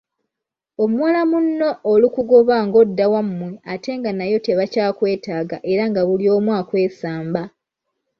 [0.83, 7.43] Omuwala munno olukugoba ng'odda wammwe ate nga nayo tebakyakwetaaga era nga buli omu akwesamba.